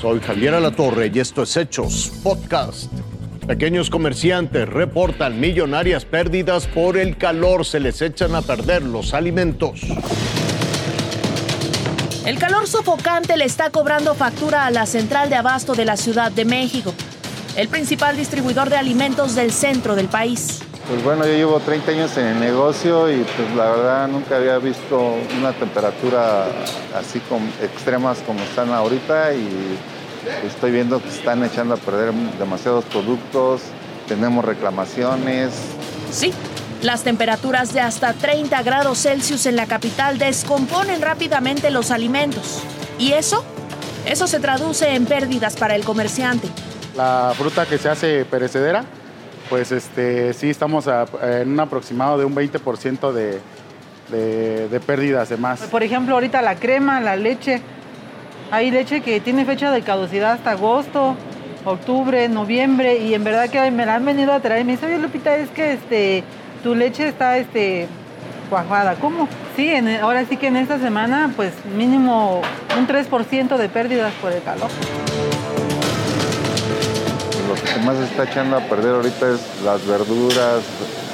[0.00, 2.92] Soy Javier Alatorre y esto es Hechos Podcast.
[3.48, 7.64] Pequeños comerciantes reportan millonarias pérdidas por el calor.
[7.64, 9.80] Se les echan a perder los alimentos.
[12.24, 16.30] El calor sofocante le está cobrando factura a la central de abasto de la Ciudad
[16.30, 16.94] de México,
[17.56, 20.60] el principal distribuidor de alimentos del centro del país.
[20.88, 24.56] Pues bueno, yo llevo 30 años en el negocio y pues la verdad nunca había
[24.56, 26.46] visto una temperatura
[26.96, 29.76] así como extremas como están ahorita y
[30.46, 33.60] estoy viendo que están echando a perder demasiados productos,
[34.08, 35.52] tenemos reclamaciones.
[36.10, 36.32] Sí,
[36.80, 42.62] las temperaturas de hasta 30 grados Celsius en la capital descomponen rápidamente los alimentos.
[42.98, 43.44] ¿Y eso?
[44.06, 46.48] Eso se traduce en pérdidas para el comerciante.
[46.96, 48.86] La fruta que se hace perecedera,
[49.48, 50.86] pues este, sí estamos
[51.22, 53.40] en un aproximado de un 20% de,
[54.10, 55.60] de, de pérdidas de más.
[55.62, 57.60] Por ejemplo, ahorita la crema, la leche,
[58.50, 61.16] hay leche que tiene fecha de caducidad hasta agosto,
[61.64, 64.98] octubre, noviembre y en verdad que me la han venido a traer me dice, oye
[64.98, 66.24] Lupita, es que este,
[66.62, 67.86] tu leche está este,
[68.48, 68.94] cuajada.
[68.96, 69.28] ¿Cómo?
[69.56, 72.40] Sí, ahora sí que en esta semana pues mínimo
[72.78, 74.70] un 3% de pérdidas por el calor.
[77.88, 80.60] Más se está echando a perder ahorita es las verduras,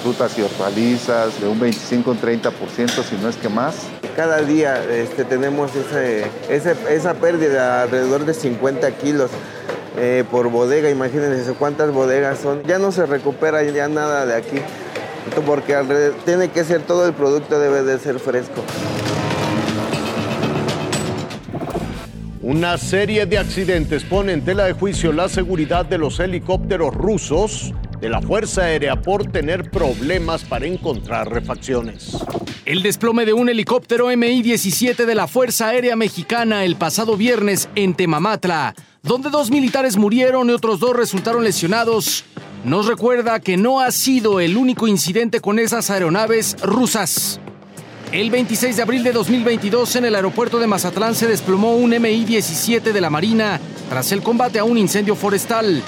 [0.03, 2.50] frutas y hortalizas, de un 25 un 30%,
[3.05, 3.77] si no es que más.
[4.17, 5.70] Cada día este, tenemos
[6.48, 9.30] esa pérdida alrededor de 50 kilos.
[9.98, 12.64] Eh, por bodega, imagínense cuántas bodegas son.
[12.64, 14.61] Ya no se recupera ya nada de aquí,
[15.47, 15.77] porque
[16.25, 18.64] tiene que ser todo el producto debe de ser fresco.
[22.46, 27.72] Una serie de accidentes pone en tela de juicio la seguridad de los helicópteros rusos
[28.02, 32.18] de la Fuerza Aérea por tener problemas para encontrar refacciones.
[32.66, 37.94] El desplome de un helicóptero MI-17 de la Fuerza Aérea Mexicana el pasado viernes en
[37.94, 42.27] Temamatla, donde dos militares murieron y otros dos resultaron lesionados,
[42.62, 47.40] nos recuerda que no ha sido el único incidente con esas aeronaves rusas.
[48.14, 52.92] El 26 de abril de 2022 en el aeropuerto de Mazatlán se desplomó un MI-17
[52.92, 55.83] de la Marina tras el combate a un incendio forestal.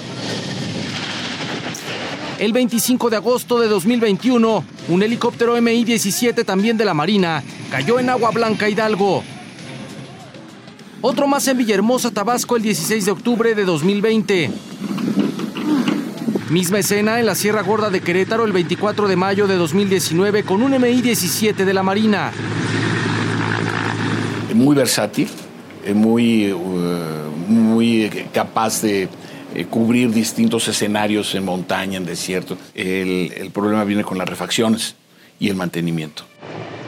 [2.41, 8.11] El 25 de agosto de 2021, un helicóptero MI-17 también de la Marina cayó en
[8.11, 9.23] Agua Blanca, Hidalgo.
[11.03, 14.51] Otro más en Villahermosa, Tabasco, el 16 de octubre de 2020.
[16.51, 20.63] Misma escena en la Sierra Gorda de Querétaro el 24 de mayo de 2019 con
[20.63, 22.33] un MI-17 de la Marina.
[24.55, 25.29] Muy versátil,
[25.95, 29.09] muy, uh, muy capaz de
[29.55, 32.57] eh, cubrir distintos escenarios en montaña, en desierto.
[32.75, 34.95] El, el problema viene con las refacciones
[35.39, 36.25] y el mantenimiento.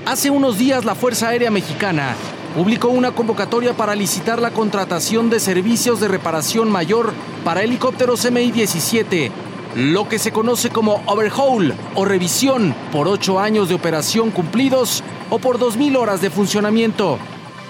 [0.06, 2.14] Hace unos días la Fuerza Aérea Mexicana
[2.58, 7.12] publicó una convocatoria para licitar la contratación de servicios de reparación mayor
[7.44, 9.30] para helicópteros MI-17,
[9.76, 15.38] lo que se conoce como overhaul o revisión por ocho años de operación cumplidos o
[15.38, 17.20] por 2.000 horas de funcionamiento.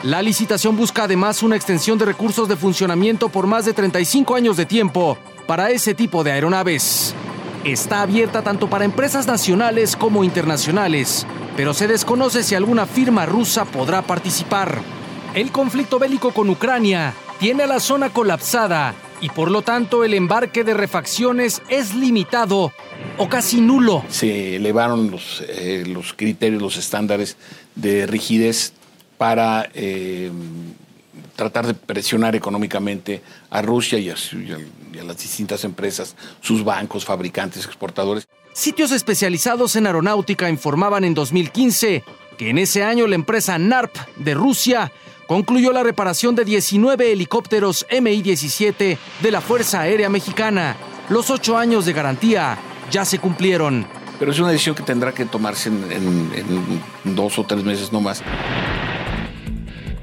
[0.05, 4.57] La licitación busca además una extensión de recursos de funcionamiento por más de 35 años
[4.57, 7.15] de tiempo para ese tipo de aeronaves.
[7.63, 11.27] Está abierta tanto para empresas nacionales como internacionales,
[11.59, 14.81] pero se desconoce si alguna firma rusa podrá participar.
[15.35, 20.15] El conflicto bélico con Ucrania tiene a la zona colapsada y por lo tanto el
[20.15, 22.73] embarque de refacciones es limitado
[23.17, 24.05] o casi nulo.
[24.09, 27.37] Se elevaron los, eh, los criterios, los estándares
[27.75, 28.73] de rigidez
[29.17, 30.31] para eh,
[31.37, 34.17] tratar de presionar económicamente a Rusia y a,
[35.05, 38.27] las distintas empresas, sus bancos, fabricantes, exportadores.
[38.53, 42.03] Sitios especializados en aeronáutica informaban en 2015
[42.37, 44.93] que en ese año la empresa NARP de Rusia
[45.27, 50.77] concluyó la reparación de 19 helicópteros MI-17 de la Fuerza Aérea Mexicana.
[51.11, 52.59] Los ocho años de garantía
[52.91, 53.87] ya se cumplieron.
[54.19, 56.33] Pero es una decisión que tendrá que tomarse en,
[57.05, 58.23] en dos o tres meses no más.